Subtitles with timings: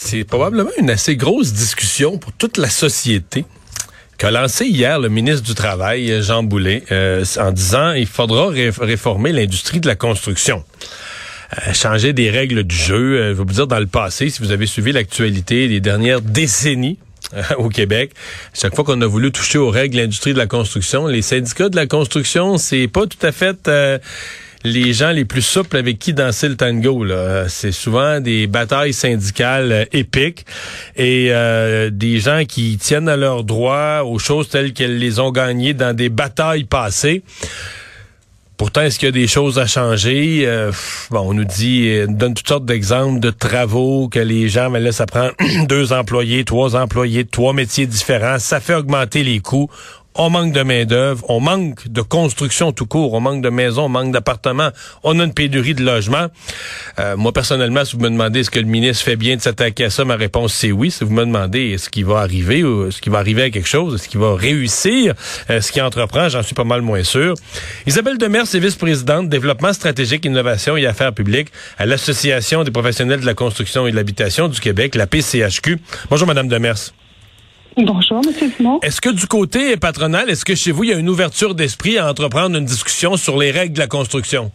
[0.00, 3.44] C'est probablement une assez grosse discussion pour toute la société
[4.16, 9.32] qu'a lancé hier le ministre du Travail, Jean Boulet, euh, en disant il faudra réformer
[9.32, 10.64] l'industrie de la construction.
[11.52, 12.94] Euh, changer des règles du jeu.
[12.94, 16.20] Euh, je vais vous dire, dans le passé, si vous avez suivi l'actualité des dernières
[16.20, 16.98] décennies,
[17.58, 18.12] au Québec.
[18.54, 21.68] Chaque fois qu'on a voulu toucher aux règles de l'industrie de la construction, les syndicats
[21.68, 23.68] de la construction, c'est pas tout à fait
[24.64, 27.04] les gens les plus souples avec qui danser le tango.
[27.48, 30.44] C'est souvent des batailles syndicales euh, épiques
[30.96, 35.30] et euh, des gens qui tiennent à leurs droits aux choses telles qu'elles les ont
[35.30, 37.22] gagnées dans des batailles passées.
[38.56, 40.42] Pourtant, est-ce qu'il y a des choses à changer?
[40.44, 40.72] Euh,
[41.12, 44.80] bon, on nous dit, on donne toutes sortes d'exemples de travaux que les gens, mais
[44.80, 45.28] là, ça prend
[45.68, 48.40] deux employés, trois employés, trois métiers différents.
[48.40, 49.70] Ça fait augmenter les coûts
[50.14, 53.88] on manque de main-d'œuvre, on manque de construction tout court, on manque de maisons, on
[53.88, 54.70] manque d'appartements,
[55.04, 56.26] on a une pénurie de logements.
[56.98, 59.84] Euh, moi, personnellement, si vous me demandez est-ce que le ministre fait bien de s'attaquer
[59.84, 60.90] à ça, ma réponse c'est oui.
[60.90, 63.68] Si vous me demandez est-ce qu'il va arriver ou est-ce qu'il va arriver à quelque
[63.68, 65.14] chose, est-ce qu'il va réussir
[65.50, 67.34] euh, ce qu'il entreprend, j'en suis pas mal moins sûr.
[67.86, 73.26] Isabelle Demers est vice-présidente développement stratégique, innovation et affaires publiques à l'Association des professionnels de
[73.26, 75.78] la construction et de l'habitation du Québec, la PCHQ.
[76.10, 76.92] Bonjour, Madame Demers.
[77.78, 78.50] Bonjour, M.
[78.58, 78.80] Dumont.
[78.82, 81.96] Est-ce que du côté patronal, est-ce que chez vous, il y a une ouverture d'esprit
[81.96, 84.50] à entreprendre une discussion sur les règles de la construction?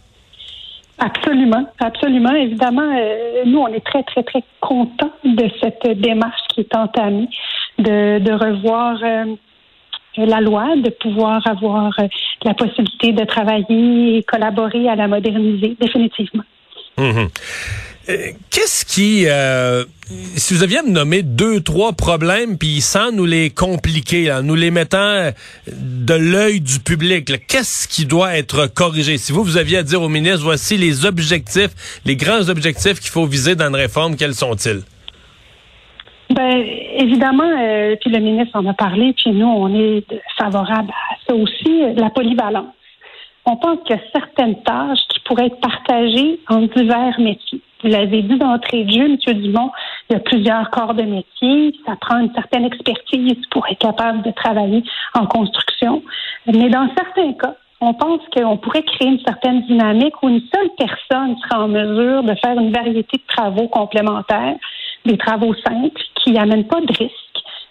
[0.98, 2.34] Absolument, absolument.
[2.34, 7.30] Évidemment, euh, nous, on est très, très, très contents de cette démarche qui est entamée,
[7.80, 9.36] de, revoir euh,
[10.18, 12.08] la loi, de pouvoir avoir euh,
[12.44, 16.44] la possibilité de travailler et collaborer à la moderniser, définitivement.
[16.98, 17.30] Hum,
[18.06, 19.86] Qu'est-ce qui, euh,
[20.36, 24.56] si vous aviez à me nommer deux, trois problèmes, puis sans nous les compliquer, nous
[24.56, 25.32] les mettant
[25.68, 29.18] de l'œil du public, qu'est-ce qui doit être corrigé?
[29.18, 33.10] Si vous, vous aviez à dire au ministre, voici les objectifs, les grands objectifs qu'il
[33.10, 34.82] faut viser dans une réforme, quels sont-ils?
[36.30, 36.62] Ben,
[36.98, 40.04] évidemment, euh, puis le ministre en a parlé, puis nous, on est
[40.38, 42.74] favorable à ça aussi, la polyvalence.
[43.46, 47.62] On pense qu'il y a certaines tâches qui pourraient être partagées en divers métiers.
[47.84, 49.18] Vous l'avez dit d'entrée de jeu, M.
[49.42, 49.72] Dumont,
[50.10, 51.76] il y a plusieurs corps de métier.
[51.86, 54.84] Ça prend une certaine expertise pour être capable de travailler
[55.14, 56.02] en construction.
[56.48, 60.70] Mais dans certains cas, on pense qu'on pourrait créer une certaine dynamique où une seule
[60.78, 64.56] personne sera en mesure de faire une variété de travaux complémentaires,
[65.06, 67.12] des travaux simples qui n'amènent pas de risque.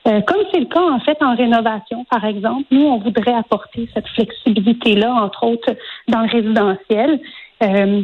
[0.06, 3.88] Euh, comme c'est le cas en fait en rénovation, par exemple, nous on voudrait apporter
[3.94, 5.74] cette flexibilité-là, entre autres
[6.08, 7.20] dans le résidentiel.
[7.62, 8.02] Euh,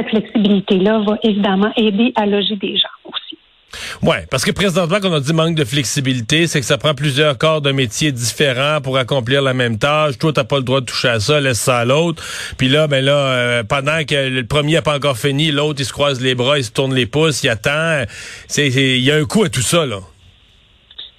[0.00, 3.36] cette flexibilité-là va évidemment aider à loger des gens aussi.
[4.02, 7.38] Oui, parce que présentement, quand on dit manque de flexibilité, c'est que ça prend plusieurs
[7.38, 10.18] corps de métiers différents pour accomplir la même tâche.
[10.18, 12.22] Toi, t'as pas le droit de toucher à ça, laisse ça à l'autre.
[12.58, 15.84] Puis là, ben là, euh, pendant que le premier n'a pas encore fini, l'autre, il
[15.84, 18.04] se croise les bras, il se tourne les pouces, il attend.
[18.56, 20.00] Il y a un coup à tout ça, là.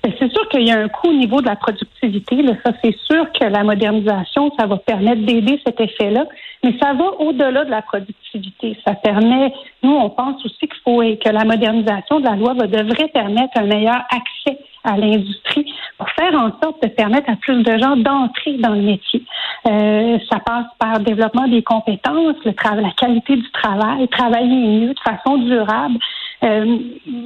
[0.03, 2.41] Ben, c'est qu'il y a un coût au niveau de la productivité.
[2.41, 2.53] Là.
[2.65, 6.25] Ça, c'est sûr que la modernisation, ça va permettre d'aider cet effet-là.
[6.63, 8.77] Mais ça va au-delà de la productivité.
[8.85, 12.67] Ça permet, nous, on pense aussi qu'il faut que la modernisation de la loi va,
[12.67, 17.63] devrait permettre un meilleur accès à l'industrie pour faire en sorte de permettre à plus
[17.63, 19.23] de gens d'entrer dans le métier.
[19.67, 24.93] Euh, ça passe par le développement des compétences, le la qualité du travail, travailler mieux
[24.93, 25.97] de façon durable.
[26.43, 26.77] Euh,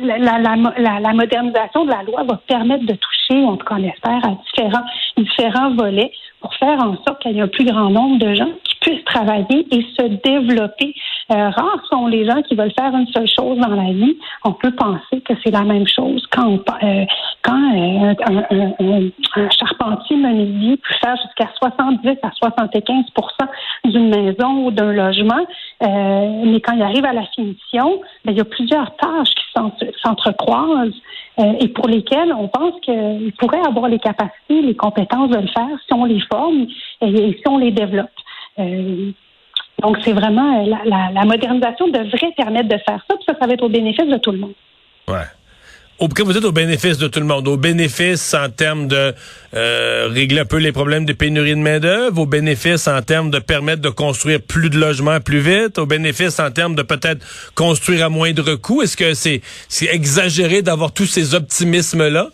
[0.02, 3.76] la, la, la, la, modernisation de la loi va permettre de toucher, en tout cas
[3.80, 4.86] on espère, à différents,
[5.18, 6.12] différents volets
[6.42, 9.06] pour faire en sorte qu'il y ait un plus grand nombre de gens qui puissent
[9.06, 10.94] travailler et se développer.
[11.32, 14.18] Euh, rares sont les gens qui veulent faire une seule chose dans la vie.
[14.44, 17.06] On peut penser que c'est la même chose quand, euh,
[17.46, 23.06] quand euh, un, un, charpentier menuisier peut faire jusqu'à 70 à 75
[23.86, 25.46] d'une maison ou d'un logement,
[25.82, 31.00] mais quand il arrive à la finition, ben, il y a plusieurs tâches qui s'entrecroisent
[31.38, 35.78] et pour lesquelles on pense qu'il pourrait avoir les capacités, les compétences de le faire
[35.86, 36.66] si on les forme
[37.02, 38.10] et, si on les développe.
[39.82, 43.54] Donc, c'est vraiment la, la, modernisation devrait permettre de faire ça, puis ça, ça va
[43.54, 44.54] être au bénéfice de tout le monde.
[45.08, 45.26] Ouais.
[45.98, 49.14] Au, vous êtes au bénéfice de tout le monde, au bénéfice en termes de
[49.54, 53.40] euh, régler un peu les problèmes de pénurie de main-d'œuvre, au bénéfice en termes de
[53.40, 57.26] permettre de construire plus de logements plus vite, au bénéfice en termes de peut-être
[57.56, 58.82] construire à moindre coût.
[58.82, 59.42] Est-ce que c'est
[59.90, 62.28] exagéré d'avoir tous ces optimismes-là?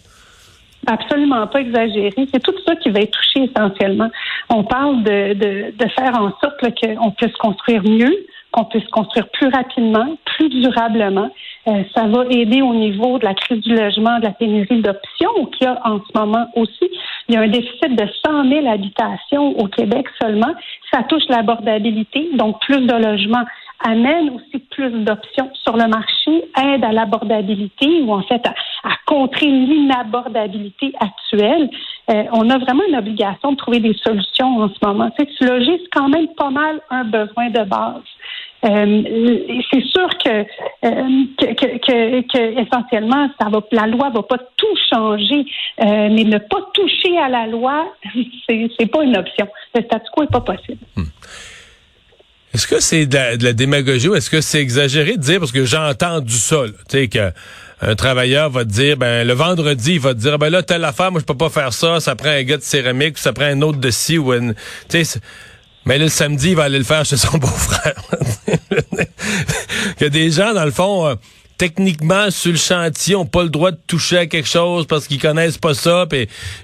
[0.88, 2.12] Absolument pas exagéré.
[2.34, 4.10] C'est tout ça qui va être touché essentiellement.
[4.50, 9.28] On parle de, de, de faire en sorte qu'on puisse construire mieux, qu'on puisse construire
[9.30, 11.32] plus rapidement, plus durablement,
[11.68, 15.46] Euh, ça va aider au niveau de la crise du logement, de la pénurie d'options
[15.52, 16.90] qu'il y a en ce moment aussi.
[17.30, 20.54] Il y a un déficit de 100 000 habitations au Québec seulement.
[20.92, 23.46] Ça touche l'abordabilité, donc plus de logements
[23.84, 28.54] amène aussi plus d'options sur le marché, aide à l'abordabilité ou en fait à,
[29.06, 31.70] contrer l'inabordabilité actuelle.
[32.10, 35.10] Euh, on a vraiment une obligation de trouver des solutions en ce moment.
[35.18, 38.04] Tu sais, loger, c'est quand même pas mal un besoin de base.
[38.64, 44.38] Euh, c'est sûr que, euh, que, que, que, essentiellement, ça va, la loi va pas
[44.56, 45.46] tout changer,
[45.82, 47.92] euh, mais ne pas toucher à la loi,
[48.50, 49.48] c'est, pas une option.
[49.74, 50.78] Le statu quo est pas possible.
[50.96, 51.06] Hmm.
[52.54, 55.66] Est-ce que c'est de, la, démagogie ou est-ce que c'est exagéré de dire, parce que
[55.66, 60.14] j'ai entendu ça, tu sais, qu'un travailleur va te dire, ben le vendredi, il va
[60.14, 62.44] te dire, ben là, telle affaire, moi, je peux pas faire ça, ça prend un
[62.44, 64.54] gars de céramique, ça prend un autre de ci, ou une...
[64.90, 65.20] Tu sais,
[65.86, 67.96] mais là, le samedi, il va aller le faire chez son beau-frère.
[70.00, 71.08] que des gens, dans le fond...
[71.08, 71.16] Euh,
[71.62, 75.22] techniquement sur le chantier ont pas le droit de toucher à quelque chose parce qu'ils
[75.22, 76.08] connaissent pas ça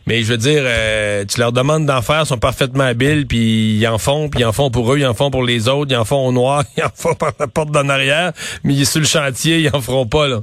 [0.08, 3.88] mais je veux dire euh, tu leur demandes d'en faire sont parfaitement habiles puis ils
[3.88, 5.98] en font puis ils en font pour eux ils en font pour les autres ils
[5.98, 8.32] en font au noir ils en font par la porte d'en arrière
[8.64, 10.40] mais sur le chantier ils en feront pas là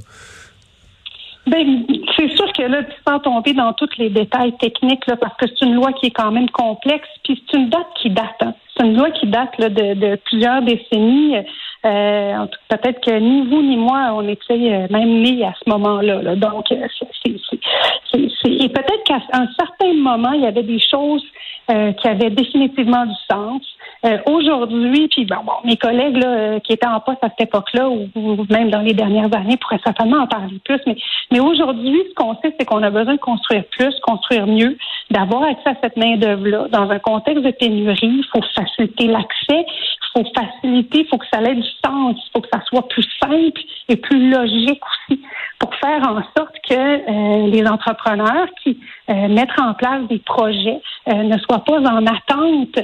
[1.47, 1.85] ben,
[2.17, 5.45] c'est sûr que là, tu sens tomber dans tous les détails techniques, là, parce que
[5.47, 8.25] c'est une loi qui est quand même complexe, puis c'est une date qui date.
[8.41, 8.55] Hein.
[8.77, 11.35] C'est une loi qui date là, de, de plusieurs décennies.
[11.85, 16.35] Euh, peut-être que ni vous ni moi, on était euh, même nés à ce moment-là.
[16.35, 16.87] Donc, euh,
[17.21, 17.31] c'est,
[18.49, 21.23] et peut-être qu'à un certain moment, il y avait des choses
[21.67, 23.63] qui avaient définitivement du sens.
[24.27, 28.07] Aujourd'hui, puis bon, mes collègues là, qui étaient en poste à cette époque-là, ou,
[28.51, 30.79] même dans les dernières années, pourraient certainement en parler plus.
[30.85, 30.95] Mais,
[31.31, 34.77] mais aujourd'hui, ce qu'on sait, c'est qu'on a besoin de construire plus, construire mieux,
[35.11, 36.67] d'avoir accès à cette main-d'œuvre-là.
[36.69, 41.27] Dans un contexte de pénurie, il faut faciliter l'accès, il faut faciliter, il faut que
[41.31, 45.21] ça ait du sens, il faut que ça soit plus simple et plus logique aussi
[45.59, 48.79] pour faire en sorte que euh, les entrepreneurs qui
[49.09, 52.79] euh, mettent en place des projets euh, ne soient pas en attente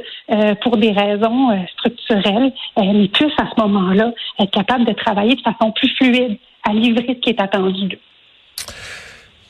[0.62, 5.72] pour des raisons structurelles, mais puissent à ce moment-là être capables de travailler de façon
[5.72, 6.38] plus fluide
[6.68, 8.00] à livrer ce qui est attendu d'eux.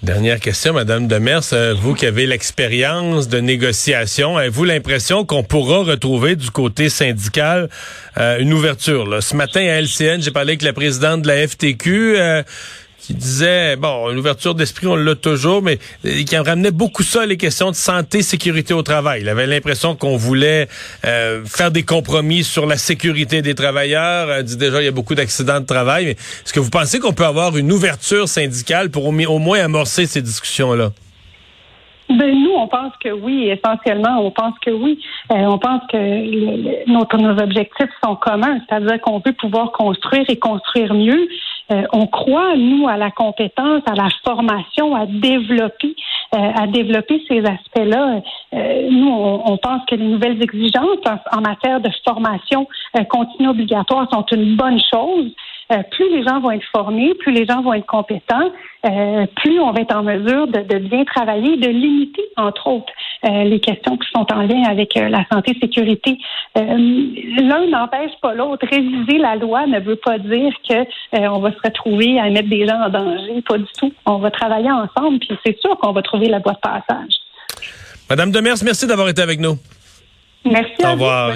[0.03, 1.53] Dernière question, Madame Demers.
[1.53, 7.69] Euh, vous qui avez l'expérience de négociation, avez-vous l'impression qu'on pourra retrouver du côté syndical
[8.17, 9.21] euh, une ouverture?
[9.21, 12.15] Ce matin à LCN, j'ai parlé avec la présidente de la FTQ.
[12.17, 12.41] Euh,
[13.01, 17.37] qui disait, bon, l'ouverture d'esprit, on l'a toujours, mais euh, qui ramenait beaucoup ça, les
[17.37, 19.21] questions de santé, sécurité au travail.
[19.21, 20.67] Il avait l'impression qu'on voulait
[21.05, 24.31] euh, faire des compromis sur la sécurité des travailleurs.
[24.31, 26.05] Elle dit déjà, il y a beaucoup d'accidents de travail.
[26.05, 30.05] Mais est-ce que vous pensez qu'on peut avoir une ouverture syndicale pour au, moins amorcer
[30.05, 30.91] ces discussions-là?
[32.17, 34.99] Ben, nous, on pense que oui, essentiellement, on pense que oui.
[35.31, 40.93] Euh, on pense que nos objectifs sont communs, c'est-à-dire qu'on veut pouvoir construire et construire
[40.93, 41.27] mieux.
[41.71, 45.95] Euh, on croit, nous, à la compétence, à la formation, à développer,
[46.35, 48.21] euh, à développer ces aspects-là.
[48.53, 50.99] Euh, nous, on, pense que les nouvelles exigences
[51.31, 52.67] en, matière de formation
[53.09, 55.31] continue obligatoire sont une bonne chose.
[55.91, 58.51] Plus les gens vont être formés, plus les gens vont être compétents,
[58.83, 63.43] plus on va être en mesure de, de bien travailler, de limiter, entre autres, euh,
[63.43, 66.17] les questions qui sont en lien avec euh, la santé sécurité.
[66.57, 68.65] Euh, l'un n'empêche pas l'autre.
[68.67, 72.65] Réviser la loi ne veut pas dire que on va se retrouver à mettre des
[72.65, 73.43] gens en danger.
[73.47, 73.93] Pas du tout.
[74.07, 77.13] On va travailler ensemble, puis c'est sûr qu'on va trouver la voie de passage.
[78.09, 79.57] Madame Demers, merci d'avoir été avec nous.
[80.43, 80.83] Merci.
[80.83, 81.29] Au revoir.